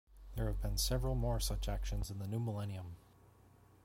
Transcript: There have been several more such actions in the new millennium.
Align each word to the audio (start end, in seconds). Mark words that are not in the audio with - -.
There 0.35 0.47
have 0.47 0.59
been 0.63 0.79
several 0.79 1.13
more 1.13 1.39
such 1.39 1.69
actions 1.69 2.09
in 2.09 2.17
the 2.17 2.25
new 2.25 2.39
millennium. 2.39 2.95